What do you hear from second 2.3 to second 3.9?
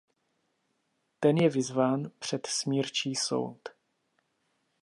smírčí soud.